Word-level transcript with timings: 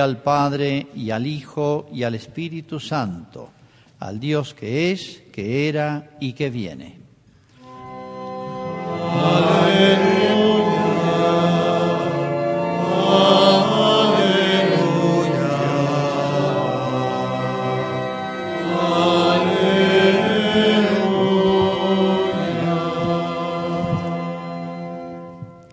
Al 0.00 0.22
Padre 0.22 0.86
y 0.94 1.10
al 1.10 1.26
Hijo 1.26 1.88
y 1.92 2.04
al 2.04 2.14
Espíritu 2.14 2.80
Santo, 2.80 3.50
al 3.98 4.18
Dios 4.18 4.54
que 4.54 4.92
es, 4.92 5.22
que 5.32 5.68
era 5.68 6.10
y 6.20 6.32
que 6.32 6.50
viene. 6.50 7.00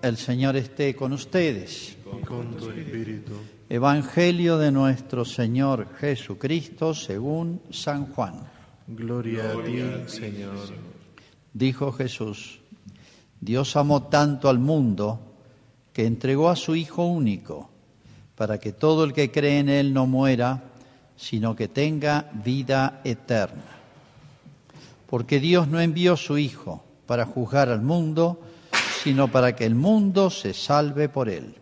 El 0.02 0.16
Señor 0.16 0.56
esté 0.56 0.96
con 0.96 1.12
ustedes. 1.12 1.98
Evangelio 3.70 4.58
de 4.58 4.72
nuestro 4.72 5.26
Señor 5.26 5.90
Jesucristo 6.00 6.94
según 6.94 7.62
San 7.70 8.14
Juan. 8.14 8.36
Gloria 8.88 9.52
a 9.52 9.62
ti, 9.62 9.82
Señor. 10.08 10.56
Dijo 11.52 11.92
Jesús, 11.92 12.62
Dios 13.42 13.76
amó 13.76 14.04
tanto 14.04 14.48
al 14.48 14.58
mundo 14.58 15.20
que 15.92 16.06
entregó 16.06 16.50
a 16.50 16.56
su 16.56 16.76
Hijo 16.76 17.08
único, 17.08 17.70
para 18.38 18.58
que 18.58 18.72
todo 18.72 19.04
el 19.04 19.12
que 19.12 19.32
cree 19.32 19.60
en 19.60 19.68
Él 19.68 19.94
no 19.94 20.08
muera, 20.08 20.64
sino 21.18 21.54
que 21.54 21.68
tenga 21.68 22.32
vida 22.32 23.02
eterna. 23.04 23.66
Porque 25.08 25.42
Dios 25.42 25.68
no 25.68 25.82
envió 25.82 26.14
a 26.14 26.18
su 26.18 26.38
Hijo 26.38 26.86
para 27.06 27.26
juzgar 27.26 27.68
al 27.68 27.82
mundo, 27.82 28.40
sino 29.04 29.28
para 29.28 29.58
que 29.58 29.66
el 29.66 29.76
mundo 29.76 30.30
se 30.30 30.54
salve 30.54 31.10
por 31.10 31.28
Él. 31.28 31.56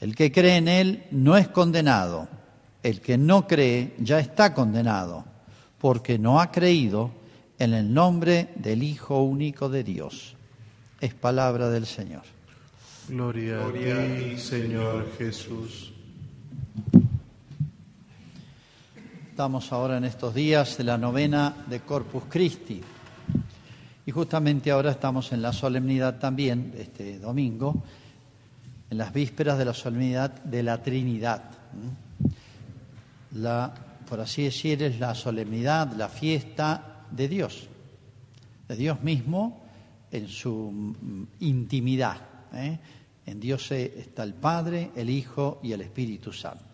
El 0.00 0.14
que 0.14 0.30
cree 0.30 0.56
en 0.56 0.68
Él 0.68 1.04
no 1.10 1.36
es 1.36 1.48
condenado, 1.48 2.28
el 2.82 3.00
que 3.00 3.18
no 3.18 3.46
cree 3.46 3.94
ya 3.98 4.20
está 4.20 4.54
condenado, 4.54 5.24
porque 5.78 6.18
no 6.18 6.40
ha 6.40 6.52
creído 6.52 7.10
en 7.58 7.74
el 7.74 7.92
nombre 7.92 8.50
del 8.54 8.82
Hijo 8.82 9.22
único 9.22 9.68
de 9.68 9.82
Dios. 9.82 10.36
Es 11.00 11.14
palabra 11.14 11.68
del 11.68 11.86
Señor. 11.86 12.22
Gloria, 13.08 13.66
a 13.66 13.72
ti, 13.72 14.38
Señor 14.38 15.10
Jesús. 15.16 15.92
Estamos 19.30 19.72
ahora 19.72 19.96
en 19.96 20.04
estos 20.04 20.34
días 20.34 20.76
de 20.78 20.84
la 20.84 20.98
novena 20.98 21.64
de 21.68 21.80
Corpus 21.80 22.24
Christi. 22.28 22.80
Y 24.04 24.10
justamente 24.10 24.70
ahora 24.70 24.90
estamos 24.90 25.32
en 25.32 25.42
la 25.42 25.52
solemnidad 25.52 26.18
también, 26.18 26.74
este 26.76 27.18
domingo, 27.18 27.82
en 28.90 28.98
las 28.98 29.12
vísperas 29.12 29.58
de 29.58 29.64
la 29.64 29.74
solemnidad 29.74 30.30
de 30.42 30.62
la 30.62 30.82
Trinidad. 30.82 31.42
La, 33.32 33.74
por 34.08 34.20
así 34.20 34.44
decir, 34.44 34.82
es 34.82 34.98
la 34.98 35.14
solemnidad, 35.14 35.92
la 35.92 36.08
fiesta 36.08 37.04
de 37.10 37.28
Dios, 37.28 37.68
de 38.66 38.76
Dios 38.76 39.02
mismo 39.02 39.62
en 40.10 40.28
su 40.28 40.70
mm, 40.72 41.22
intimidad. 41.40 42.18
¿eh? 42.54 42.78
En 43.26 43.40
Dios 43.40 43.70
está 43.72 44.22
el 44.22 44.34
Padre, 44.34 44.90
el 44.96 45.10
Hijo 45.10 45.60
y 45.62 45.72
el 45.72 45.82
Espíritu 45.82 46.32
Santo. 46.32 46.64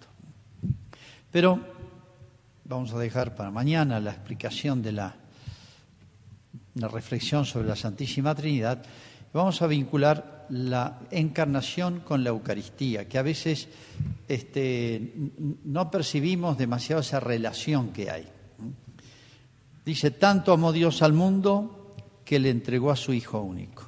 Pero 1.33 1.59
vamos 2.65 2.93
a 2.93 2.99
dejar 2.99 3.35
para 3.35 3.51
mañana 3.51 3.99
la 3.99 4.13
explicación 4.13 4.81
de 4.81 4.93
la, 4.93 5.17
la 6.77 6.89
reflexión 6.89 7.45
sobre 7.45 7.67
la 7.67 7.75
Santísima 7.75 8.37
Trinidad. 8.37 8.85
Vamos 9.33 9.61
a 9.61 9.67
vincular 9.67 10.34
la 10.51 11.01
encarnación 11.11 12.01
con 12.01 12.25
la 12.25 12.31
Eucaristía, 12.31 13.09
que 13.09 13.19
a 13.19 13.23
veces 13.23 13.69
este, 14.29 15.15
no 15.65 15.91
percibimos 15.91 16.59
demasiado 16.59 17.01
esa 17.01 17.21
relación 17.21 17.91
que 17.91 18.11
hay. 18.11 18.29
Dice, 19.85 20.11
tanto 20.13 20.53
amó 20.53 20.73
Dios 20.73 21.03
al 21.03 21.13
mundo 21.13 21.95
que 22.25 22.39
le 22.39 22.51
entregó 22.51 22.91
a 22.91 22.97
su 22.97 23.13
Hijo 23.13 23.41
único, 23.41 23.85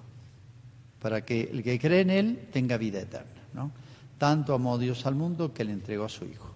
para 1.01 1.25
que 1.25 1.43
el 1.43 1.63
que 1.63 1.79
cree 1.79 2.01
en 2.01 2.11
Él 2.11 2.49
tenga 2.53 2.77
vida 2.77 3.01
eterna. 3.01 3.43
¿no? 3.55 3.73
Tanto 4.19 4.55
amó 4.55 4.79
Dios 4.79 5.07
al 5.07 5.15
mundo 5.15 5.53
que 5.55 5.65
le 5.65 5.73
entregó 5.73 6.05
a 6.05 6.09
su 6.09 6.25
Hijo. 6.25 6.55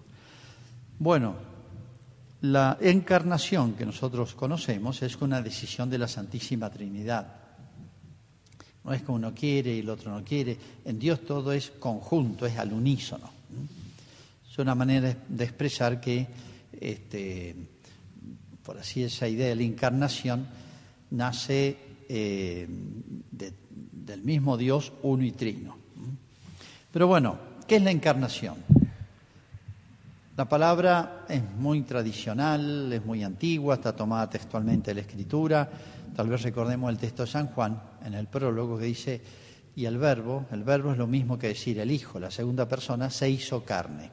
Bueno, 0.99 1.35
la 2.41 2.77
encarnación 2.81 3.73
que 3.73 3.85
nosotros 3.85 4.33
conocemos 4.35 5.01
es 5.01 5.15
una 5.17 5.41
decisión 5.41 5.89
de 5.89 5.97
la 5.97 6.07
Santísima 6.07 6.69
Trinidad. 6.69 7.40
No 8.83 8.93
es 8.93 9.03
que 9.03 9.11
uno 9.11 9.33
quiere 9.33 9.75
y 9.75 9.79
el 9.79 9.89
otro 9.89 10.11
no 10.11 10.23
quiere. 10.23 10.57
En 10.85 10.97
Dios 10.97 11.21
todo 11.21 11.51
es 11.51 11.71
conjunto, 11.71 12.45
es 12.45 12.57
al 12.57 12.73
unísono. 12.73 13.29
Es 14.49 14.57
una 14.57 14.75
manera 14.75 15.15
de 15.27 15.43
expresar 15.43 16.01
que, 16.01 16.27
este, 16.79 17.55
por 18.63 18.77
así 18.77 19.03
esa 19.03 19.27
idea 19.27 19.49
de 19.49 19.55
la 19.55 19.63
encarnación, 19.63 20.47
nace 21.11 21.77
eh, 22.09 22.67
de, 23.31 23.53
del 23.69 24.21
mismo 24.23 24.57
Dios 24.57 24.91
uno 25.03 25.23
y 25.23 25.31
trino. 25.31 25.77
Pero 26.91 27.07
bueno, 27.07 27.37
¿qué 27.67 27.77
es 27.77 27.83
la 27.83 27.91
encarnación? 27.91 28.55
La 30.35 30.49
palabra 30.49 31.25
es 31.29 31.41
muy 31.57 31.81
tradicional, 31.83 32.91
es 32.91 33.05
muy 33.05 33.23
antigua, 33.23 33.75
está 33.75 33.95
tomada 33.95 34.29
textualmente 34.29 34.91
de 34.91 34.95
la 34.95 35.01
Escritura. 35.01 35.69
Tal 36.15 36.27
vez 36.27 36.41
recordemos 36.41 36.89
el 36.89 36.97
texto 36.97 37.23
de 37.23 37.31
San 37.31 37.47
Juan 37.47 37.81
en 38.05 38.13
el 38.13 38.27
prólogo 38.27 38.77
que 38.77 38.85
dice, 38.85 39.21
y 39.75 39.85
el 39.85 39.97
verbo, 39.97 40.45
el 40.51 40.63
verbo 40.63 40.91
es 40.91 40.97
lo 40.97 41.07
mismo 41.07 41.39
que 41.39 41.47
decir 41.47 41.79
el 41.79 41.91
Hijo, 41.91 42.19
la 42.19 42.29
segunda 42.29 42.67
persona, 42.67 43.09
se 43.09 43.29
hizo 43.29 43.63
carne. 43.63 44.11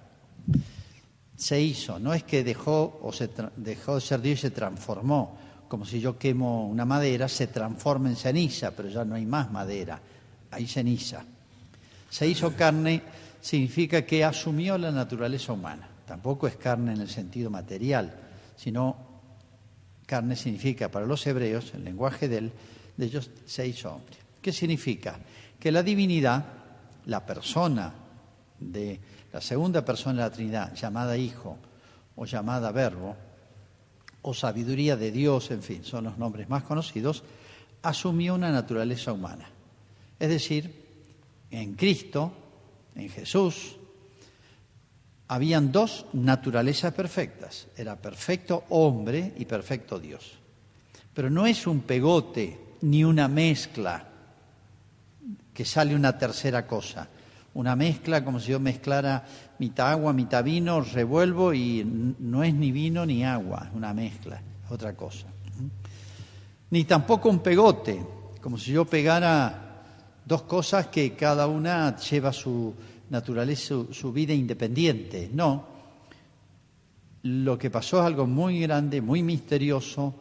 Se 1.37 1.61
hizo, 1.61 1.99
no 1.99 2.15
es 2.15 2.25
que 2.25 2.45
dejó, 2.45 3.01
o 3.03 3.13
se 3.13 3.31
dejó 3.57 3.97
de 3.97 4.01
ser 4.01 4.21
Dios 4.21 4.39
y 4.39 4.43
se 4.43 4.51
transformó, 4.51 5.37
como 5.69 5.85
si 5.85 6.01
yo 6.01 6.19
quemo 6.19 6.69
una 6.69 6.85
madera, 6.85 7.29
se 7.29 7.49
transforma 7.49 8.09
en 8.09 8.17
ceniza, 8.17 8.71
pero 8.71 8.89
ya 8.89 9.05
no 9.05 9.15
hay 9.15 9.27
más 9.27 9.51
madera, 9.51 10.01
hay 10.51 10.67
ceniza. 10.67 11.25
Se 12.09 12.27
hizo 12.27 12.55
carne 12.55 13.03
significa 13.41 14.03
que 14.03 14.25
asumió 14.25 14.79
la 14.79 14.91
naturaleza 14.91 15.53
humana. 15.53 15.89
Tampoco 16.07 16.47
es 16.47 16.57
carne 16.57 16.95
en 16.95 17.01
el 17.01 17.09
sentido 17.09 17.51
material, 17.51 18.15
sino 18.57 19.08
carne 20.09 20.37
significa 20.37 20.91
para 20.91 21.05
los 21.05 21.27
hebreos, 21.27 21.75
el 21.75 21.85
lenguaje 21.85 22.29
de, 22.29 22.39
él, 22.39 22.53
de 22.97 23.05
ellos, 23.05 23.31
se 23.45 23.67
hizo 23.67 23.93
hombre. 23.93 24.17
¿Qué 24.41 24.53
significa? 24.53 25.19
Que 25.61 25.71
la 25.71 25.83
divinidad, 25.83 26.47
la 27.05 27.27
persona 27.27 27.93
de 28.59 28.99
la 29.31 29.43
segunda 29.43 29.85
persona 29.85 30.23
de 30.23 30.29
la 30.31 30.35
Trinidad, 30.35 30.75
llamada 30.75 31.15
Hijo 31.19 31.59
o 32.17 32.25
llamada 32.25 32.73
Verbo, 32.73 33.17
o 34.23 34.33
sabiduría 34.33 34.97
de 34.97 35.13
Dios, 35.13 35.51
en 35.51 35.63
fin, 35.63 35.85
son 35.85 36.05
los 36.05 36.17
nombres 36.17 36.49
más 36.49 36.63
conocidos, 36.63 37.23
asumió 37.83 38.35
una 38.35 38.51
naturaleza 38.51 39.13
humana. 39.13 39.51
Es 40.19 40.31
decir, 40.31 40.87
en 41.51 41.75
Cristo, 41.75 42.33
en 42.95 43.11
Jesús, 43.11 43.77
habían 45.29 45.71
dos 45.71 46.07
naturalezas 46.15 46.93
perfectas. 46.95 47.69
Era 47.77 47.97
perfecto 47.97 48.65
hombre 48.71 49.35
y 49.37 49.45
perfecto 49.45 49.99
Dios. 49.99 50.39
Pero 51.15 51.31
no 51.31 51.47
es 51.47 51.67
un 51.67 51.81
pegote 51.81 52.59
ni 52.83 53.05
una 53.05 53.29
mezcla 53.29 54.05
que 55.53 55.65
sale 55.65 55.95
una 55.95 56.17
tercera 56.17 56.67
cosa. 56.67 57.09
Una 57.55 57.75
mezcla 57.75 58.25
como 58.25 58.41
si 58.41 58.53
yo 58.53 58.61
mezclara 58.61 59.25
mitad 59.59 59.91
agua, 59.91 60.13
mitad 60.13 60.45
vino, 60.45 60.81
revuelvo 60.81 61.53
y 61.53 61.85
no 62.19 62.45
es 62.45 62.55
ni 62.55 62.71
vino 62.71 63.05
ni 63.05 63.25
agua, 63.25 63.67
es 63.69 63.75
una 63.75 63.93
mezcla, 63.93 64.41
es 64.65 64.71
otra 64.71 64.95
cosa. 64.95 65.27
Ni 66.71 66.85
tampoco 66.85 67.29
un 67.29 67.41
pegote, 67.41 68.01
como 68.41 68.59
si 68.59 68.73
yo 68.73 68.85
pegara 68.85 69.83
dos 70.25 70.43
cosas 70.43 70.87
que 70.87 71.15
cada 71.15 71.47
una 71.49 71.97
lleva 71.97 72.33
su, 72.33 72.75
naturaleza, 73.11 73.75
su, 73.91 74.13
vida 74.13 74.33
independiente. 74.33 75.31
No. 75.33 75.67
Lo 77.23 77.59
que 77.59 77.71
pasó 77.71 77.99
es 78.01 78.07
algo 78.07 78.27
muy 78.27 78.61
grande, 78.61 79.01
muy 79.01 79.23
misterioso 79.23 80.15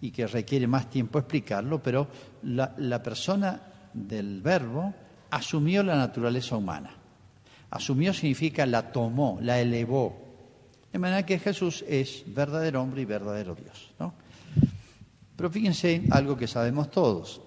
y 0.00 0.10
que 0.10 0.26
requiere 0.26 0.66
más 0.66 0.90
tiempo 0.90 1.18
explicarlo, 1.18 1.82
pero 1.82 2.08
la, 2.42 2.74
la 2.78 3.02
persona 3.02 3.60
del 3.92 4.40
verbo 4.40 4.92
asumió 5.30 5.82
la 5.82 5.96
naturaleza 5.96 6.56
humana. 6.56 6.90
Asumió 7.70 8.12
significa 8.12 8.66
la 8.66 8.92
tomó, 8.92 9.38
la 9.40 9.60
elevó. 9.60 10.22
De 10.92 10.98
manera 10.98 11.24
que 11.24 11.38
Jesús 11.38 11.84
es 11.88 12.22
verdadero 12.26 12.82
hombre 12.82 13.02
y 13.02 13.06
verdadero 13.06 13.54
Dios. 13.54 13.94
¿no? 13.98 14.12
Pero 15.36 15.50
fíjense 15.50 16.02
algo 16.10 16.36
que 16.36 16.46
sabemos 16.46 16.90
todos. 16.90 17.40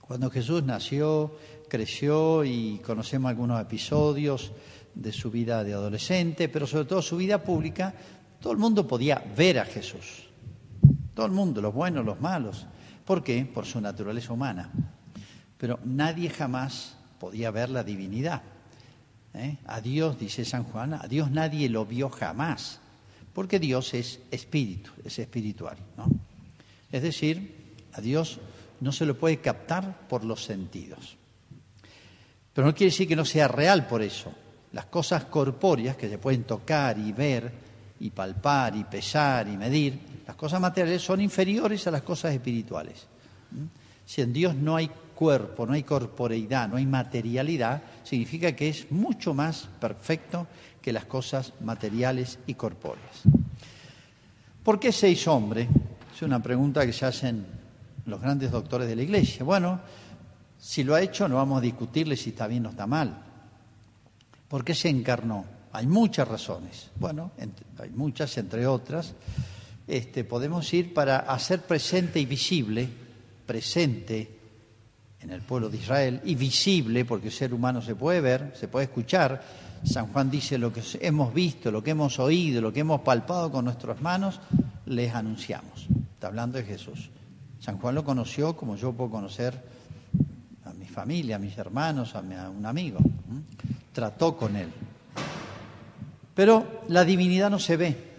Cuando 0.00 0.30
Jesús 0.30 0.62
nació, 0.62 1.36
creció 1.72 2.44
y 2.44 2.82
conocemos 2.84 3.30
algunos 3.30 3.58
episodios 3.58 4.52
de 4.94 5.10
su 5.10 5.30
vida 5.30 5.64
de 5.64 5.72
adolescente, 5.72 6.50
pero 6.50 6.66
sobre 6.66 6.84
todo 6.84 7.00
su 7.00 7.16
vida 7.16 7.42
pública, 7.42 7.94
todo 8.42 8.52
el 8.52 8.58
mundo 8.58 8.86
podía 8.86 9.24
ver 9.34 9.58
a 9.58 9.64
Jesús. 9.64 10.28
Todo 11.14 11.24
el 11.24 11.32
mundo, 11.32 11.62
los 11.62 11.72
buenos, 11.72 12.04
los 12.04 12.20
malos. 12.20 12.66
¿Por 13.06 13.24
qué? 13.24 13.46
Por 13.46 13.64
su 13.64 13.80
naturaleza 13.80 14.34
humana. 14.34 14.70
Pero 15.56 15.78
nadie 15.86 16.28
jamás 16.28 16.94
podía 17.18 17.50
ver 17.50 17.70
la 17.70 17.82
divinidad. 17.82 18.42
¿eh? 19.32 19.56
A 19.64 19.80
Dios, 19.80 20.18
dice 20.18 20.44
San 20.44 20.64
Juan, 20.64 20.92
a 20.92 21.08
Dios 21.08 21.30
nadie 21.30 21.70
lo 21.70 21.86
vio 21.86 22.10
jamás, 22.10 22.80
porque 23.32 23.58
Dios 23.58 23.94
es 23.94 24.20
espíritu, 24.30 24.90
es 25.06 25.18
espiritual. 25.18 25.78
¿no? 25.96 26.04
Es 26.90 27.00
decir, 27.00 27.78
a 27.94 28.02
Dios 28.02 28.40
no 28.82 28.92
se 28.92 29.06
lo 29.06 29.16
puede 29.16 29.40
captar 29.40 30.06
por 30.06 30.22
los 30.22 30.44
sentidos. 30.44 31.16
Pero 32.52 32.66
no 32.66 32.74
quiere 32.74 32.90
decir 32.90 33.08
que 33.08 33.16
no 33.16 33.24
sea 33.24 33.48
real 33.48 33.86
por 33.86 34.02
eso. 34.02 34.32
Las 34.72 34.86
cosas 34.86 35.24
corpóreas 35.24 35.96
que 35.96 36.08
se 36.08 36.18
pueden 36.18 36.44
tocar 36.44 36.98
y 36.98 37.12
ver 37.12 37.50
y 38.00 38.10
palpar 38.10 38.76
y 38.76 38.84
pesar 38.84 39.48
y 39.48 39.56
medir, 39.56 39.98
las 40.26 40.36
cosas 40.36 40.60
materiales 40.60 41.02
son 41.02 41.20
inferiores 41.20 41.86
a 41.86 41.90
las 41.90 42.02
cosas 42.02 42.32
espirituales. 42.34 43.06
¿Mm? 43.50 43.64
Si 44.04 44.20
en 44.22 44.32
Dios 44.32 44.54
no 44.54 44.76
hay 44.76 44.90
cuerpo, 45.14 45.66
no 45.66 45.74
hay 45.74 45.84
corporeidad, 45.84 46.68
no 46.68 46.76
hay 46.76 46.86
materialidad, 46.86 47.82
significa 48.02 48.52
que 48.56 48.68
es 48.68 48.90
mucho 48.90 49.34
más 49.34 49.68
perfecto 49.80 50.48
que 50.80 50.92
las 50.92 51.04
cosas 51.04 51.52
materiales 51.60 52.38
y 52.46 52.54
corpóreas. 52.54 53.22
¿Por 54.64 54.80
qué 54.80 54.90
se 54.90 55.08
hizo 55.08 55.32
hombre? 55.32 55.68
Es 56.14 56.22
una 56.22 56.42
pregunta 56.42 56.84
que 56.84 56.92
se 56.92 57.06
hacen 57.06 57.46
los 58.06 58.20
grandes 58.20 58.50
doctores 58.50 58.88
de 58.88 58.96
la 58.96 59.02
Iglesia. 59.02 59.44
Bueno, 59.44 59.80
si 60.62 60.84
lo 60.84 60.94
ha 60.94 61.02
hecho, 61.02 61.26
no 61.26 61.34
vamos 61.34 61.58
a 61.58 61.60
discutirle 61.60 62.16
si 62.16 62.30
está 62.30 62.46
bien 62.46 62.64
o 62.66 62.70
está 62.70 62.86
mal. 62.86 63.20
¿Por 64.46 64.64
qué 64.64 64.76
se 64.76 64.88
encarnó? 64.88 65.44
Hay 65.72 65.88
muchas 65.88 66.28
razones. 66.28 66.88
Bueno, 67.00 67.32
hay 67.80 67.90
muchas, 67.90 68.38
entre 68.38 68.64
otras. 68.64 69.12
Este, 69.88 70.22
podemos 70.22 70.72
ir 70.72 70.94
para 70.94 71.18
hacer 71.18 71.62
presente 71.62 72.20
y 72.20 72.26
visible, 72.26 72.88
presente 73.44 74.38
en 75.20 75.30
el 75.30 75.42
pueblo 75.42 75.68
de 75.68 75.78
Israel 75.78 76.20
y 76.24 76.36
visible, 76.36 77.04
porque 77.04 77.26
el 77.26 77.32
ser 77.32 77.52
humano 77.52 77.82
se 77.82 77.96
puede 77.96 78.20
ver, 78.20 78.52
se 78.54 78.68
puede 78.68 78.84
escuchar. 78.84 79.42
San 79.82 80.12
Juan 80.12 80.30
dice 80.30 80.58
lo 80.58 80.72
que 80.72 80.82
hemos 81.00 81.34
visto, 81.34 81.72
lo 81.72 81.82
que 81.82 81.90
hemos 81.90 82.20
oído, 82.20 82.60
lo 82.60 82.72
que 82.72 82.80
hemos 82.80 83.00
palpado 83.00 83.50
con 83.50 83.64
nuestras 83.64 84.00
manos, 84.00 84.38
les 84.86 85.12
anunciamos. 85.12 85.88
Está 86.14 86.28
hablando 86.28 86.58
de 86.58 86.64
Jesús. 86.64 87.10
San 87.58 87.78
Juan 87.78 87.96
lo 87.96 88.04
conoció 88.04 88.56
como 88.56 88.76
yo 88.76 88.92
puedo 88.92 89.10
conocer 89.10 89.81
familia, 90.92 91.36
a 91.36 91.38
mis 91.38 91.56
hermanos, 91.58 92.14
a, 92.14 92.20
un 92.20 92.64
amigo. 92.64 92.98
Trató 93.92 94.36
con 94.36 94.56
él. 94.56 94.68
Pero 96.34 96.82
la 96.88 97.04
divinidad 97.04 97.50
no 97.50 97.58
se 97.58 97.76
ve. 97.76 98.12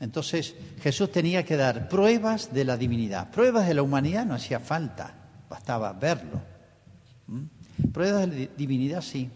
Entonces 0.00 0.54
Jesús 0.80 1.10
tenía 1.12 1.44
que 1.44 1.56
dar 1.56 1.88
pruebas 1.88 2.52
de 2.52 2.64
la 2.64 2.76
divinidad. 2.76 3.30
Pruebas 3.30 3.66
de 3.66 3.74
la 3.74 3.82
humanidad 3.82 4.24
no 4.26 4.34
hacía 4.34 4.60
falta 4.60 5.14
bastaba 5.48 5.92
verlo. 5.92 6.40
Pruebas 7.92 8.28
de 8.30 8.50
divinidad 8.56 9.02
sí. 9.02 9.30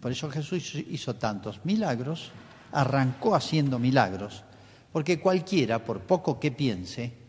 Por 0.00 0.12
eso 0.12 0.30
Jesús 0.30 0.74
hizo 0.74 1.16
tantos 1.16 1.60
milagros, 1.64 2.30
arrancó 2.72 3.34
haciendo 3.34 3.78
milagros, 3.78 4.44
porque 4.92 5.18
cualquiera, 5.18 5.84
por 5.84 6.00
poco 6.02 6.38
que 6.38 6.52
piense, 6.52 7.23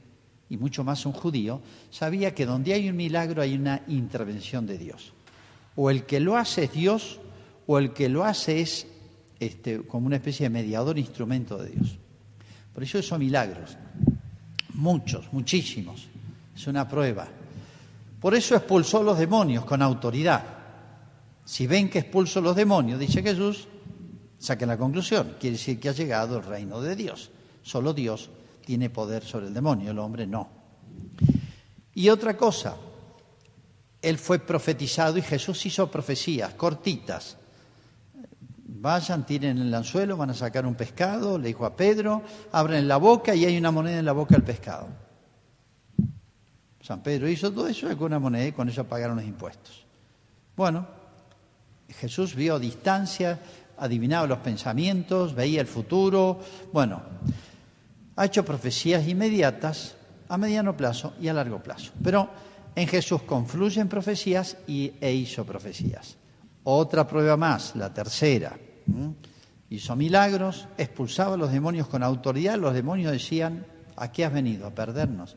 y 0.50 0.58
mucho 0.58 0.84
más 0.84 1.06
un 1.06 1.12
judío, 1.12 1.62
sabía 1.90 2.34
que 2.36 2.46
donde 2.46 2.74
hay 2.74 2.90
un 2.90 2.96
milagro 2.96 3.42
hay 3.42 3.56
una 3.56 3.82
intervención 3.88 4.66
de 4.66 4.78
Dios. 4.78 5.14
O 5.76 5.90
el 5.90 6.06
que 6.06 6.20
lo 6.20 6.38
hace 6.38 6.66
es 6.66 6.72
Dios, 6.72 7.20
o 7.68 7.80
el 7.80 7.94
que 7.94 8.10
lo 8.10 8.24
hace 8.24 8.62
es 8.62 8.88
este, 9.40 9.82
como 9.82 10.08
una 10.08 10.18
especie 10.18 10.46
de 10.46 10.52
mediador, 10.52 10.98
instrumento 10.98 11.58
de 11.58 11.72
Dios. 11.72 11.98
Por 12.74 12.84
eso 12.84 13.00
esos 13.00 13.18
milagros, 13.18 13.78
muchos, 14.74 15.32
muchísimos, 15.32 16.08
es 16.56 16.68
una 16.68 16.88
prueba. 16.88 17.28
Por 18.20 18.36
eso 18.36 18.56
expulsó 18.56 19.04
los 19.04 19.18
demonios 19.18 19.66
con 19.66 19.82
autoridad. 19.82 20.44
Si 21.44 21.68
ven 21.68 21.90
que 21.90 22.00
expulsó 22.00 22.42
los 22.42 22.56
demonios, 22.56 23.00
dice 23.00 23.22
Jesús, 23.22 23.68
saquen 24.38 24.70
la 24.70 24.78
conclusión. 24.78 25.36
Quiere 25.40 25.58
decir 25.58 25.80
que 25.80 25.90
ha 25.90 25.94
llegado 25.94 26.38
el 26.38 26.44
reino 26.44 26.82
de 26.82 26.96
Dios. 26.96 27.32
Solo 27.62 27.94
Dios 27.94 28.30
tiene 28.66 28.90
poder 28.90 29.24
sobre 29.24 29.48
el 29.48 29.54
demonio, 29.54 29.92
el 29.92 30.00
hombre 30.00 30.28
no. 30.28 30.50
Y 31.94 32.10
otra 32.10 32.36
cosa, 32.36 32.76
él 34.02 34.18
fue 34.18 34.40
profetizado 34.40 35.18
y 35.18 35.22
Jesús 35.22 35.66
hizo 35.66 35.90
profecías 35.90 36.54
cortitas. 36.56 37.38
Vayan, 38.68 39.26
tiren 39.26 39.58
el 39.58 39.74
anzuelo, 39.74 40.18
van 40.18 40.32
a 40.32 40.34
sacar 40.34 40.66
un 40.66 40.76
pescado, 40.76 41.38
le 41.40 41.48
dijo 41.48 41.66
a 41.66 41.76
Pedro, 41.76 42.22
abren 42.52 42.88
la 42.88 42.98
boca 42.98 43.34
y 43.34 43.46
hay 43.46 43.58
una 43.58 43.72
moneda 43.72 44.00
en 44.00 44.06
la 44.06 44.12
boca 44.12 44.36
del 44.36 44.44
pescado. 44.44 44.88
San 46.82 47.02
Pedro 47.02 47.28
hizo 47.28 47.52
todo 47.52 47.68
eso 47.68 47.88
con 47.98 48.08
una 48.08 48.20
moneda 48.20 48.46
y 48.46 48.52
con 48.52 48.70
eso 48.70 48.84
pagaron 48.84 49.16
los 49.18 49.26
impuestos. 49.26 49.86
Bueno, 50.56 50.86
Jesús 51.90 52.36
vio 52.36 52.56
a 52.56 52.60
distancia, 52.60 53.40
adivinaba 53.78 54.28
los 54.28 54.38
pensamientos, 54.40 55.34
veía 55.34 55.62
el 55.62 55.68
futuro. 55.68 56.40
Bueno, 56.72 57.02
ha 58.16 58.26
hecho 58.26 58.46
profecías 58.46 59.08
inmediatas 59.08 59.96
a 60.30 60.38
mediano 60.38 60.76
plazo 60.76 61.14
y 61.22 61.28
a 61.28 61.34
largo 61.34 61.62
plazo. 61.62 61.92
Pero 62.04 62.30
en 62.76 62.88
Jesús 62.88 63.22
confluyen 63.24 63.88
profecías 63.88 64.58
y, 64.68 64.94
e 65.00 65.14
hizo 65.14 65.46
profecías. 65.46 66.18
Otra 66.64 67.08
prueba 67.08 67.38
más, 67.38 67.76
la 67.76 67.94
tercera. 67.94 68.58
Hizo 69.70 69.96
milagros, 69.96 70.68
expulsaba 70.78 71.36
a 71.36 71.38
los 71.38 71.52
demonios 71.52 71.88
con 71.88 72.04
autoridad. 72.04 72.58
Los 72.58 72.74
demonios 72.74 73.12
decían, 73.12 73.66
¿a 73.96 74.12
qué 74.12 74.26
has 74.26 74.34
venido? 74.34 74.68
A 74.68 74.72
perdernos. 74.72 75.36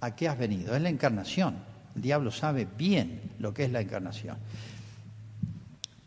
¿A 0.00 0.14
qué 0.14 0.28
has 0.28 0.38
venido? 0.38 0.74
Es 0.76 0.82
la 0.82 0.88
encarnación. 0.88 1.56
El 1.94 2.02
diablo 2.02 2.30
sabe 2.30 2.66
bien 2.76 3.32
lo 3.38 3.52
que 3.52 3.64
es 3.64 3.72
la 3.72 3.80
encarnación. 3.80 4.36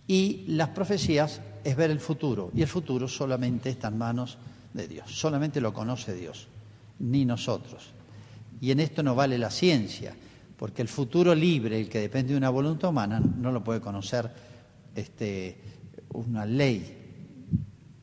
Y 0.07 0.45
las 0.47 0.69
profecías 0.69 1.41
es 1.63 1.75
ver 1.75 1.91
el 1.91 1.99
futuro. 1.99 2.51
Y 2.55 2.61
el 2.61 2.67
futuro 2.67 3.07
solamente 3.07 3.69
está 3.69 3.89
en 3.89 3.97
manos 3.97 4.37
de 4.37 4.58
Dios. 4.73 5.11
Solamente 5.11 5.61
lo 5.61 5.73
conoce 5.73 6.13
Dios, 6.13 6.47
ni 6.99 7.25
nosotros. 7.25 7.89
Y 8.61 8.71
en 8.71 8.79
esto 8.79 9.03
no 9.03 9.15
vale 9.15 9.37
la 9.37 9.49
ciencia, 9.49 10.15
porque 10.57 10.81
el 10.81 10.87
futuro 10.87 11.33
libre, 11.33 11.79
el 11.79 11.89
que 11.89 11.99
depende 11.99 12.33
de 12.33 12.37
una 12.37 12.49
voluntad 12.49 12.89
humana, 12.89 13.19
no 13.19 13.51
lo 13.51 13.63
puede 13.63 13.81
conocer 13.81 14.29
este, 14.95 15.57
una 16.13 16.45
ley. 16.45 16.97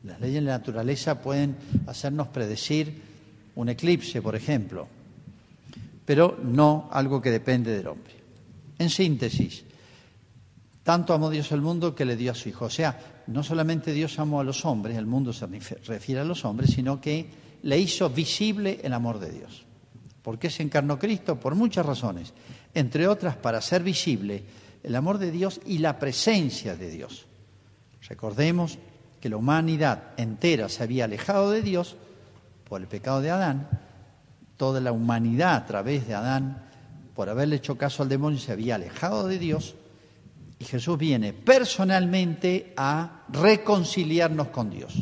Las 0.03 0.19
leyes 0.19 0.35
de 0.35 0.41
la 0.41 0.57
naturaleza 0.57 1.21
pueden 1.21 1.55
hacernos 1.85 2.27
predecir 2.29 3.01
un 3.55 3.69
eclipse, 3.69 4.21
por 4.21 4.35
ejemplo, 4.35 4.87
pero 6.05 6.39
no 6.43 6.89
algo 6.91 7.21
que 7.21 7.31
depende 7.31 7.75
del 7.75 7.87
hombre. 7.87 8.13
En 8.79 8.89
síntesis, 8.89 9.63
tanto 10.87 11.13
amó 11.13 11.29
Dios 11.29 11.51
al 11.51 11.59
mundo 11.59 11.93
que 11.93 12.05
le 12.05 12.15
dio 12.15 12.31
a 12.31 12.33
su 12.33 12.47
Hijo. 12.47 12.63
O 12.63 12.69
sea, 12.69 12.97
no 13.27 13.43
solamente 13.43 13.91
Dios 13.91 14.17
amó 14.19 14.39
a 14.39 14.45
los 14.45 14.63
hombres, 14.63 14.95
el 14.95 15.05
mundo 15.05 15.33
se 15.33 15.45
refiere 15.85 16.21
a 16.21 16.23
los 16.23 16.45
hombres, 16.45 16.69
sino 16.69 17.01
que 17.01 17.29
le 17.63 17.77
hizo 17.77 18.09
visible 18.09 18.79
el 18.81 18.93
amor 18.93 19.19
de 19.19 19.33
Dios. 19.33 19.65
¿Por 20.21 20.39
qué 20.39 20.49
se 20.49 20.63
encarnó 20.63 20.97
Cristo? 20.97 21.37
Por 21.37 21.55
muchas 21.55 21.85
razones. 21.85 22.33
Entre 22.73 23.05
otras, 23.05 23.35
para 23.35 23.57
hacer 23.57 23.83
visible 23.83 24.45
el 24.81 24.95
amor 24.95 25.17
de 25.17 25.29
Dios 25.29 25.59
y 25.65 25.79
la 25.79 25.99
presencia 25.99 26.77
de 26.77 26.89
Dios. 26.89 27.25
Recordemos 28.07 28.79
que 29.19 29.27
la 29.27 29.35
humanidad 29.35 30.13
entera 30.15 30.69
se 30.69 30.83
había 30.83 31.03
alejado 31.03 31.51
de 31.51 31.63
Dios 31.63 31.97
por 32.63 32.79
el 32.79 32.87
pecado 32.87 33.19
de 33.19 33.31
Adán 33.31 33.67
toda 34.55 34.81
la 34.81 34.93
humanidad 34.93 35.55
a 35.55 35.65
través 35.65 36.07
de 36.07 36.15
Adán, 36.15 36.63
por 37.13 37.29
haberle 37.29 37.57
hecho 37.57 37.77
caso 37.77 38.03
al 38.03 38.09
demonio, 38.09 38.39
se 38.39 38.51
había 38.51 38.75
alejado 38.75 39.27
de 39.27 39.37
Dios. 39.39 39.75
Y 40.59 40.65
Jesús 40.65 40.97
viene 40.97 41.33
personalmente 41.33 42.73
a 42.75 43.23
reconciliarnos 43.29 44.47
con 44.47 44.69
Dios. 44.69 44.93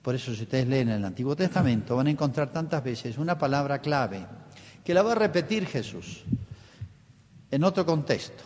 Por 0.00 0.14
eso 0.14 0.34
si 0.34 0.44
ustedes 0.44 0.68
leen 0.68 0.88
el 0.88 1.04
Antiguo 1.04 1.34
Testamento 1.34 1.96
van 1.96 2.06
a 2.06 2.10
encontrar 2.10 2.52
tantas 2.52 2.82
veces 2.82 3.18
una 3.18 3.36
palabra 3.36 3.80
clave 3.80 4.24
que 4.84 4.94
la 4.94 5.02
va 5.02 5.12
a 5.12 5.16
repetir 5.16 5.66
Jesús 5.66 6.22
en 7.50 7.64
otro 7.64 7.84
contexto. 7.84 8.44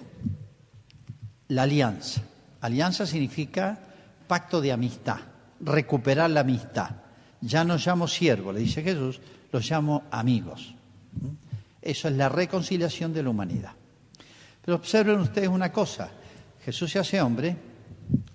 La 1.49 1.64
alianza. 1.64 2.23
Alianza 2.61 3.07
significa 3.07 3.78
pacto 4.26 4.61
de 4.61 4.73
amistad, 4.73 5.19
recuperar 5.61 6.30
la 6.30 6.40
amistad. 6.40 6.90
Ya 7.40 7.64
no 7.64 7.76
llamo 7.76 8.07
siervo, 8.07 8.52
le 8.52 8.61
dice 8.61 8.83
Jesús, 8.83 9.21
los 9.52 9.69
llamo 9.69 10.04
amigos. 10.11 10.75
Eso 11.83 12.09
es 12.09 12.14
la 12.14 12.28
reconciliación 12.28 13.12
de 13.12 13.23
la 13.23 13.30
humanidad. 13.30 13.73
Pero 14.64 14.76
observen 14.76 15.19
ustedes 15.19 15.49
una 15.49 15.73
cosa, 15.73 16.11
Jesús 16.64 16.90
se 16.90 16.99
hace 16.99 17.21
hombre, 17.21 17.57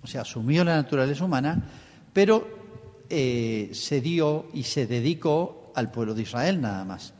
o 0.02 0.06
sea, 0.06 0.22
asumió 0.22 0.64
la 0.64 0.76
naturaleza 0.76 1.24
humana, 1.24 1.62
pero 2.12 2.48
eh, 3.08 3.70
se 3.72 4.00
dio 4.00 4.48
y 4.52 4.64
se 4.64 4.86
dedicó 4.86 5.72
al 5.74 5.90
pueblo 5.90 6.14
de 6.14 6.22
Israel 6.22 6.60
nada 6.60 6.84
más. 6.84 7.14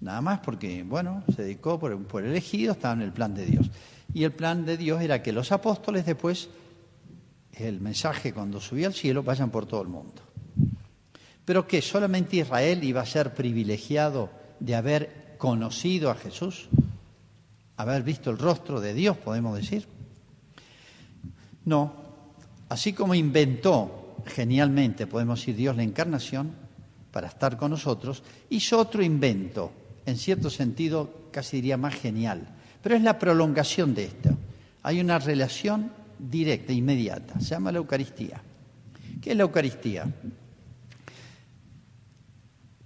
Nada 0.00 0.20
más 0.20 0.38
porque, 0.38 0.82
bueno, 0.84 1.24
se 1.34 1.42
dedicó 1.42 1.78
por 1.78 1.96
pueblo 2.04 2.30
elegido, 2.30 2.72
estaba 2.72 2.94
en 2.94 3.02
el 3.02 3.12
plan 3.12 3.34
de 3.34 3.44
Dios. 3.44 3.70
Y 4.14 4.24
el 4.24 4.32
plan 4.32 4.64
de 4.64 4.76
Dios 4.76 5.02
era 5.02 5.22
que 5.22 5.32
los 5.32 5.52
apóstoles 5.52 6.06
después, 6.06 6.48
el 7.52 7.80
mensaje 7.80 8.32
cuando 8.32 8.60
subía 8.60 8.86
al 8.86 8.94
cielo, 8.94 9.22
vayan 9.22 9.50
por 9.50 9.66
todo 9.66 9.82
el 9.82 9.88
mundo. 9.88 10.22
Pero 11.44 11.66
que 11.66 11.82
solamente 11.82 12.36
Israel 12.36 12.82
iba 12.84 13.00
a 13.00 13.06
ser 13.06 13.34
privilegiado 13.34 14.30
de 14.60 14.74
haber 14.74 15.34
conocido 15.36 16.10
a 16.10 16.14
Jesús, 16.14 16.68
haber 17.76 18.02
visto 18.02 18.30
el 18.30 18.38
rostro 18.38 18.80
de 18.80 18.94
Dios, 18.94 19.16
podemos 19.16 19.56
decir. 19.56 19.97
No, 21.68 22.08
Así 22.68 22.92
como 22.92 23.14
inventó 23.14 24.16
genialmente, 24.26 25.06
podemos 25.06 25.40
decir, 25.40 25.56
Dios 25.56 25.76
la 25.76 25.82
encarnación 25.82 26.52
para 27.10 27.28
estar 27.28 27.56
con 27.56 27.70
nosotros, 27.70 28.22
hizo 28.50 28.78
otro 28.78 29.02
invento, 29.02 29.72
en 30.04 30.18
cierto 30.18 30.50
sentido 30.50 31.28
casi 31.32 31.56
diría 31.56 31.76
más 31.76 31.94
genial, 31.94 32.46
pero 32.82 32.94
es 32.94 33.02
la 33.02 33.18
prolongación 33.18 33.94
de 33.94 34.04
esto. 34.04 34.30
Hay 34.82 35.00
una 35.00 35.18
relación 35.18 35.90
directa, 36.18 36.72
inmediata, 36.72 37.40
se 37.40 37.50
llama 37.50 37.72
la 37.72 37.78
Eucaristía. 37.78 38.42
¿Qué 39.22 39.30
es 39.30 39.36
la 39.36 39.44
Eucaristía? 39.44 40.06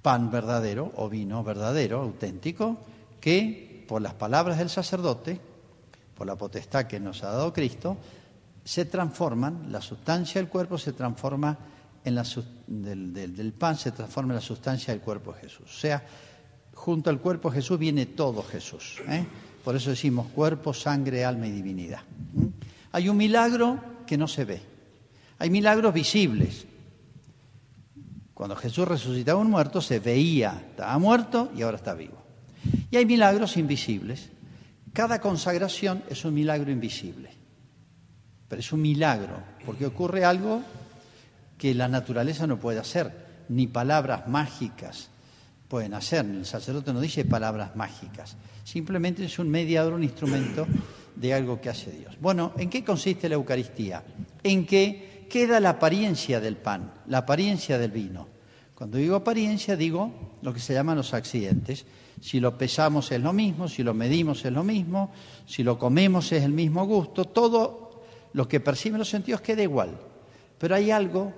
Pan 0.00 0.30
verdadero 0.30 0.92
o 0.96 1.08
vino 1.08 1.42
verdadero, 1.42 2.00
auténtico, 2.00 2.78
que 3.20 3.84
por 3.88 4.00
las 4.00 4.14
palabras 4.14 4.58
del 4.58 4.70
sacerdote, 4.70 5.40
por 6.16 6.26
la 6.26 6.36
potestad 6.36 6.86
que 6.86 7.00
nos 7.00 7.22
ha 7.24 7.32
dado 7.32 7.52
Cristo, 7.52 7.96
se 8.64 8.84
transforman, 8.84 9.70
la 9.70 9.80
sustancia 9.80 10.40
del 10.40 10.48
cuerpo 10.48 10.78
se 10.78 10.92
transforma 10.92 11.58
en 12.04 12.14
la 12.14 12.24
del, 12.66 13.12
del, 13.12 13.52
pan, 13.52 13.76
se 13.76 13.92
transforma 13.92 14.32
en 14.32 14.36
la 14.36 14.40
sustancia 14.40 14.92
del 14.92 15.02
cuerpo 15.02 15.32
de 15.32 15.40
Jesús. 15.40 15.64
O 15.66 15.80
sea, 15.80 16.04
junto 16.74 17.10
al 17.10 17.20
cuerpo 17.20 17.50
de 17.50 17.56
Jesús 17.56 17.78
viene 17.78 18.06
todo 18.06 18.42
Jesús. 18.42 19.00
¿eh? 19.08 19.24
Por 19.64 19.76
eso 19.76 19.90
decimos 19.90 20.28
cuerpo, 20.28 20.74
sangre, 20.74 21.24
alma 21.24 21.46
y 21.46 21.52
divinidad. 21.52 22.00
Hay 22.92 23.08
un 23.08 23.16
milagro 23.16 23.78
que 24.06 24.16
no 24.16 24.26
se 24.28 24.44
ve. 24.44 24.60
Hay 25.38 25.50
milagros 25.50 25.94
visibles. 25.94 26.66
Cuando 28.34 28.56
Jesús 28.56 28.86
resucitaba 28.86 29.40
un 29.40 29.50
muerto, 29.50 29.80
se 29.80 30.00
veía, 30.00 30.64
estaba 30.70 30.98
muerto 30.98 31.52
y 31.56 31.62
ahora 31.62 31.76
está 31.76 31.94
vivo. 31.94 32.20
Y 32.90 32.96
hay 32.96 33.06
milagros 33.06 33.56
invisibles. 33.56 34.30
Cada 34.92 35.20
consagración 35.20 36.02
es 36.08 36.24
un 36.24 36.34
milagro 36.34 36.70
invisible. 36.70 37.41
Pero 38.52 38.60
es 38.60 38.70
un 38.70 38.82
milagro, 38.82 39.32
porque 39.64 39.86
ocurre 39.86 40.26
algo 40.26 40.60
que 41.56 41.72
la 41.74 41.88
naturaleza 41.88 42.46
no 42.46 42.60
puede 42.60 42.80
hacer, 42.80 43.10
ni 43.48 43.66
palabras 43.66 44.28
mágicas 44.28 45.08
pueden 45.68 45.94
hacer. 45.94 46.26
El 46.26 46.44
sacerdote 46.44 46.92
no 46.92 47.00
dice 47.00 47.24
palabras 47.24 47.74
mágicas, 47.76 48.36
simplemente 48.62 49.24
es 49.24 49.38
un 49.38 49.48
mediador, 49.48 49.94
un 49.94 50.04
instrumento 50.04 50.66
de 51.16 51.32
algo 51.32 51.62
que 51.62 51.70
hace 51.70 51.92
Dios. 51.92 52.18
Bueno, 52.20 52.52
¿en 52.58 52.68
qué 52.68 52.84
consiste 52.84 53.26
la 53.26 53.36
Eucaristía? 53.36 54.04
En 54.42 54.66
que 54.66 55.26
queda 55.30 55.58
la 55.58 55.70
apariencia 55.70 56.38
del 56.38 56.58
pan, 56.58 56.92
la 57.06 57.16
apariencia 57.16 57.78
del 57.78 57.90
vino. 57.90 58.28
Cuando 58.74 58.98
digo 58.98 59.16
apariencia, 59.16 59.76
digo 59.76 60.36
lo 60.42 60.52
que 60.52 60.60
se 60.60 60.74
llaman 60.74 60.98
los 60.98 61.14
accidentes. 61.14 61.86
Si 62.20 62.38
lo 62.38 62.58
pesamos 62.58 63.12
es 63.12 63.20
lo 63.22 63.32
mismo, 63.32 63.66
si 63.66 63.82
lo 63.82 63.94
medimos 63.94 64.44
es 64.44 64.52
lo 64.52 64.62
mismo, 64.62 65.10
si 65.46 65.62
lo 65.62 65.78
comemos 65.78 66.30
es 66.32 66.42
el 66.42 66.52
mismo 66.52 66.84
gusto, 66.84 67.24
todo 67.24 67.91
lo 68.32 68.48
que 68.48 68.60
perciben 68.60 68.98
los 68.98 69.08
sentidos 69.08 69.40
queda 69.40 69.62
igual. 69.62 69.98
Pero 70.58 70.74
hay 70.74 70.90
algo, 70.90 71.32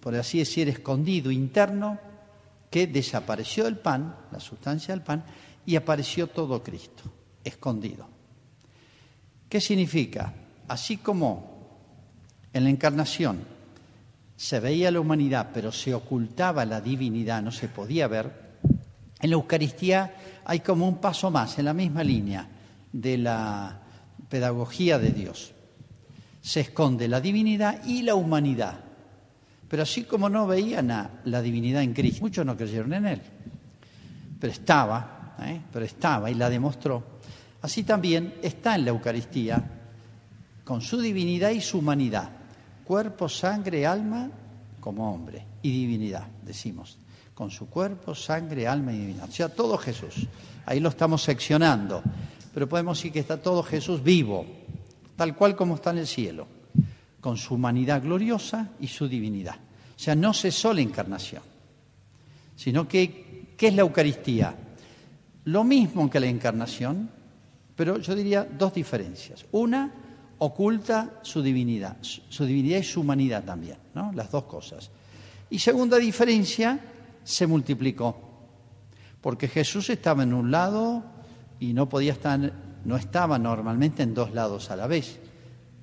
por 0.00 0.14
así 0.14 0.38
decir, 0.38 0.68
escondido, 0.68 1.30
interno, 1.30 1.98
que 2.70 2.86
desapareció 2.86 3.66
el 3.66 3.76
pan, 3.76 4.16
la 4.30 4.40
sustancia 4.40 4.94
del 4.94 5.02
pan, 5.02 5.24
y 5.66 5.76
apareció 5.76 6.28
todo 6.28 6.62
Cristo, 6.62 7.04
escondido. 7.44 8.08
¿Qué 9.48 9.60
significa? 9.60 10.32
Así 10.68 10.96
como 10.96 11.52
en 12.52 12.64
la 12.64 12.70
encarnación 12.70 13.44
se 14.36 14.58
veía 14.60 14.90
la 14.90 15.00
humanidad, 15.00 15.50
pero 15.52 15.70
se 15.70 15.94
ocultaba 15.94 16.64
la 16.64 16.80
divinidad, 16.80 17.42
no 17.42 17.52
se 17.52 17.68
podía 17.68 18.08
ver, 18.08 18.42
en 19.20 19.30
la 19.30 19.34
Eucaristía 19.34 20.14
hay 20.44 20.60
como 20.60 20.88
un 20.88 20.98
paso 20.98 21.30
más, 21.30 21.58
en 21.58 21.66
la 21.66 21.74
misma 21.74 22.02
línea 22.02 22.48
de 22.92 23.18
la 23.18 23.80
pedagogía 24.28 24.98
de 24.98 25.10
Dios. 25.10 25.52
Se 26.42 26.60
esconde 26.60 27.08
la 27.08 27.20
divinidad 27.22 27.82
y 27.86 28.02
la 28.02 28.14
humanidad. 28.14 28.78
Pero 29.68 29.84
así 29.84 30.04
como 30.04 30.28
no 30.28 30.46
veían 30.46 30.90
a 30.90 31.22
la 31.24 31.40
divinidad 31.40 31.82
en 31.82 31.94
Cristo, 31.94 32.20
muchos 32.20 32.44
no 32.44 32.56
creyeron 32.56 32.92
en 32.92 33.06
Él. 33.06 33.22
Pero 34.38 34.52
estaba, 34.52 35.36
¿eh? 35.40 35.60
pero 35.72 35.86
estaba 35.86 36.30
y 36.30 36.34
la 36.34 36.50
demostró 36.50 37.12
así 37.62 37.84
también 37.84 38.34
está 38.42 38.74
en 38.74 38.84
la 38.84 38.90
Eucaristía, 38.90 39.62
con 40.64 40.82
su 40.82 41.00
divinidad 41.00 41.50
y 41.50 41.60
su 41.60 41.78
humanidad, 41.78 42.28
cuerpo, 42.84 43.28
sangre, 43.28 43.86
alma, 43.86 44.30
como 44.80 45.12
hombre, 45.12 45.44
y 45.62 45.70
divinidad, 45.70 46.26
decimos, 46.44 46.98
con 47.34 47.50
su 47.50 47.68
cuerpo, 47.68 48.14
sangre, 48.14 48.66
alma 48.66 48.92
y 48.92 48.98
divinidad. 48.98 49.28
O 49.28 49.32
sea, 49.32 49.48
todo 49.48 49.78
Jesús. 49.78 50.26
Ahí 50.66 50.80
lo 50.80 50.90
estamos 50.90 51.22
seccionando, 51.22 52.02
pero 52.52 52.68
podemos 52.68 52.98
decir 52.98 53.12
que 53.12 53.20
está 53.20 53.40
todo 53.40 53.62
Jesús 53.62 54.02
vivo, 54.02 54.44
tal 55.16 55.36
cual 55.36 55.56
como 55.56 55.76
está 55.76 55.90
en 55.90 55.98
el 55.98 56.06
cielo, 56.06 56.46
con 57.20 57.36
su 57.36 57.54
humanidad 57.54 58.02
gloriosa 58.02 58.70
y 58.80 58.88
su 58.88 59.08
divinidad. 59.08 59.56
O 59.56 59.98
sea, 59.98 60.14
no 60.14 60.34
cesó 60.34 60.72
la 60.72 60.80
encarnación, 60.80 61.42
sino 62.56 62.88
que, 62.88 63.54
¿qué 63.56 63.68
es 63.68 63.74
la 63.74 63.82
Eucaristía? 63.82 64.54
Lo 65.44 65.64
mismo 65.64 66.08
que 66.10 66.20
la 66.20 66.26
encarnación, 66.26 67.10
pero 67.76 67.98
yo 67.98 68.14
diría 68.14 68.44
dos 68.44 68.74
diferencias. 68.74 69.46
Una, 69.52 69.92
oculta 70.38 71.20
su 71.22 71.40
divinidad, 71.40 71.96
su 72.00 72.44
divinidad 72.44 72.80
y 72.80 72.82
su 72.82 73.00
humanidad 73.00 73.44
también, 73.44 73.76
¿no? 73.94 74.12
Las 74.12 74.30
dos 74.30 74.44
cosas. 74.44 74.90
Y 75.50 75.58
segunda 75.60 75.98
diferencia, 75.98 76.80
se 77.22 77.46
multiplicó. 77.46 78.16
Porque 79.20 79.46
Jesús 79.46 79.88
estaba 79.90 80.24
en 80.24 80.34
un 80.34 80.50
lado 80.50 81.04
y 81.60 81.72
no 81.72 81.88
podía 81.88 82.12
estar, 82.12 82.52
no 82.84 82.96
estaba 82.96 83.38
normalmente 83.38 84.02
en 84.02 84.14
dos 84.14 84.32
lados 84.32 84.70
a 84.70 84.76
la 84.76 84.86
vez. 84.86 85.20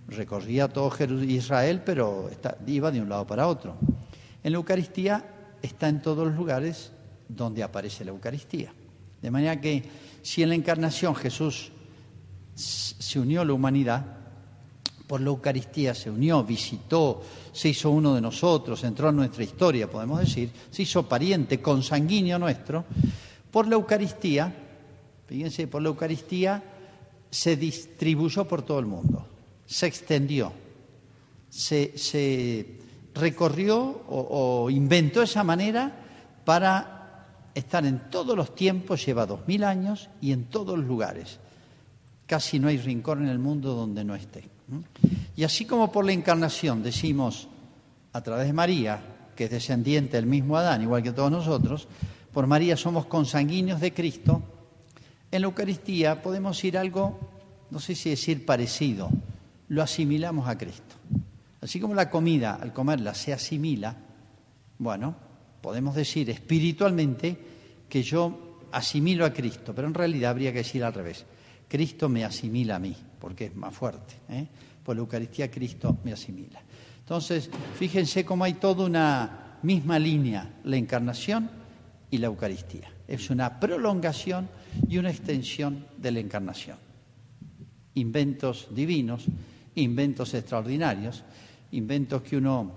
Recorría 0.08 0.68
todo 0.68 0.92
Israel, 1.24 1.82
pero 1.86 2.30
iba 2.66 2.92
de 2.92 3.02
un 3.02 3.10
lado 3.10 3.26
para 3.28 3.48
otro. 3.48 3.76
En 4.44 4.52
la 4.52 4.58
Eucaristía 4.58 5.24
está 5.62 5.88
en 5.88 6.02
todos 6.02 6.28
los 6.28 6.36
lugares 6.36 6.92
donde 7.28 7.64
aparece 7.64 8.04
la 8.04 8.12
Eucaristía. 8.12 8.74
De 9.22 9.32
manera 9.32 9.60
que 9.60 9.84
si 10.22 10.42
en 10.44 10.50
la 10.50 10.56
encarnación 10.56 11.16
Jesús 11.16 11.72
se 12.56 13.20
unió 13.20 13.46
la 13.46 13.54
humanidad, 13.54 14.06
por 15.08 15.22
la 15.22 15.30
Eucaristía 15.30 15.94
se 15.94 16.10
unió, 16.10 16.44
visitó, 16.44 17.22
se 17.52 17.70
hizo 17.70 17.90
uno 17.90 18.14
de 18.14 18.22
nosotros, 18.22 18.84
entró 18.84 19.10
en 19.10 19.16
nuestra 19.16 19.44
historia, 19.44 19.90
podemos 19.90 20.20
decir, 20.20 20.52
se 20.70 20.84
hizo 20.84 21.08
pariente, 21.08 21.62
consanguíneo 21.62 22.38
nuestro, 22.38 22.86
por 23.52 23.68
la 23.68 23.76
Eucaristía, 23.76 24.54
fíjense, 25.26 25.68
por 25.68 25.82
la 25.82 25.90
Eucaristía 25.90 26.62
se 27.30 27.56
distribuyó 27.56 28.46
por 28.46 28.62
todo 28.62 28.80
el 28.80 28.86
mundo, 28.86 29.28
se 29.66 29.88
extendió, 29.88 30.52
se, 31.50 32.80
recorrió 33.14 33.78
o, 34.08 34.64
o 34.64 34.70
inventó 34.70 35.22
esa 35.22 35.44
manera 35.44 35.92
para 36.46 37.00
estar 37.54 37.86
en 37.86 38.10
todos 38.10 38.36
los 38.36 38.56
tiempos, 38.56 39.06
lleva 39.06 39.26
dos 39.26 39.48
mil 39.48 39.64
años 39.64 40.10
y 40.22 40.32
en 40.32 40.46
todos 40.46 40.78
los 40.78 40.88
lugares. 40.88 41.40
Casi 42.26 42.60
no 42.60 42.68
hay 42.68 42.78
rincón 42.78 43.24
en 43.24 43.30
el 43.30 43.40
mundo 43.40 43.74
donde 43.74 44.04
no 44.04 44.16
esté. 44.16 44.44
Y 45.36 45.44
así 45.44 45.66
como 45.66 45.92
por 45.92 46.06
la 46.06 46.12
encarnación 46.12 46.84
decimos 46.84 47.48
a 48.14 48.22
través 48.22 48.48
de 48.48 48.54
María, 48.54 49.02
que 49.36 49.46
es 49.46 49.52
descendiente 49.52 50.18
del 50.18 50.26
mismo 50.26 50.58
Adán, 50.58 50.82
igual 50.82 51.02
que 51.02 51.12
todos 51.12 51.32
nosotros, 51.32 51.88
por 52.32 52.46
María 52.46 52.78
somos 52.78 53.06
consanguíneos 53.06 53.80
de 53.80 53.94
Cristo, 53.94 54.42
en 55.32 55.42
la 55.42 55.48
Eucaristía 55.48 56.22
podemos 56.22 56.58
decir 56.58 56.78
algo, 56.78 57.20
no 57.70 57.80
sé 57.80 57.96
si 57.96 58.10
decir 58.10 58.46
parecido, 58.46 59.10
lo 59.68 59.84
asimilamos 59.84 60.48
a 60.48 60.58
Cristo. 60.58 60.96
Así 61.62 61.80
como 61.80 61.94
la 61.94 62.10
comida, 62.10 62.56
al 62.56 62.74
comerla, 62.74 63.14
se 63.14 63.34
asimila, 63.34 63.96
bueno, 64.78 65.16
podemos 65.62 65.96
decir 65.96 66.30
espiritualmente 66.30 67.38
que 67.88 68.02
yo 68.02 68.58
asimilo 68.72 69.26
a 69.26 69.34
Cristo, 69.34 69.74
pero 69.76 69.88
en 69.88 69.94
realidad 69.94 70.32
habría 70.32 70.52
que 70.52 70.60
decir 70.60 70.84
al 70.84 70.94
revés. 70.94 71.26
Cristo 71.68 72.10
me 72.10 72.24
asimila 72.26 72.78
a 72.78 72.80
mí, 72.80 72.96
porque 73.20 73.46
es 73.46 73.56
más 73.56 73.74
fuerte. 73.74 74.16
¿eh? 74.30 74.48
Por 74.84 74.96
la 74.96 75.02
Eucaristía 75.02 75.52
Cristo 75.52 75.98
me 76.04 76.14
asimila. 76.14 76.62
Entonces, 77.00 77.50
fíjense 77.76 78.26
cómo 78.26 78.44
hay 78.44 78.54
toda 78.54 78.86
una 78.86 79.58
misma 79.62 80.00
línea, 80.00 80.54
la 80.64 80.78
encarnación 80.78 81.50
y 82.10 82.18
la 82.18 82.28
Eucaristía. 82.28 82.90
Es 83.10 83.30
una 83.30 83.60
prolongación 83.60 84.48
y 84.88 84.98
una 84.98 85.10
extensión 85.10 85.86
de 85.98 86.12
la 86.12 86.20
encarnación. 86.20 86.78
Inventos 87.96 88.68
divinos, 88.72 89.26
inventos 89.76 90.34
extraordinarios, 90.34 91.24
inventos 91.72 92.22
que 92.22 92.38
uno 92.38 92.72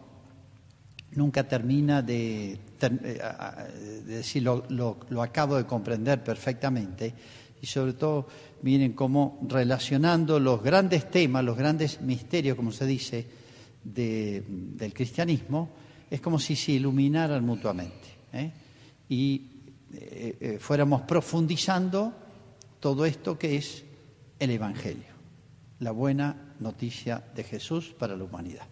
nunca 1.12 1.46
termina 1.46 2.00
de, 2.00 2.52
eh, 2.80 4.02
decir, 4.06 4.42
lo 4.42 5.22
acabo 5.22 5.56
de 5.56 5.66
comprender 5.66 6.24
perfectamente 6.24 7.14
y 7.62 7.66
sobre 7.66 7.92
todo 7.92 8.26
miren 8.62 8.92
cómo 8.92 9.38
relacionando 9.48 10.40
los 10.40 10.62
grandes 10.62 11.08
temas, 11.08 11.44
los 11.44 11.56
grandes 11.56 12.00
misterios, 12.00 12.56
como 12.56 12.72
se 12.72 12.86
dice, 12.86 13.26
del 13.84 14.92
cristianismo, 14.92 15.70
es 16.10 16.20
como 16.20 16.38
si 16.38 16.56
se 16.56 16.72
iluminaran 16.72 17.44
mutuamente 17.44 18.08
¿eh? 18.32 18.50
y 19.08 19.46
eh, 19.94 20.36
eh, 20.40 20.58
fuéramos 20.58 21.02
profundizando 21.02 22.12
todo 22.80 23.04
esto 23.04 23.38
que 23.38 23.56
es 23.56 23.84
el 24.38 24.50
Evangelio, 24.50 25.12
la 25.78 25.90
buena 25.90 26.54
noticia 26.58 27.22
de 27.34 27.44
Jesús 27.44 27.94
para 27.98 28.16
la 28.16 28.24
humanidad. 28.24 28.71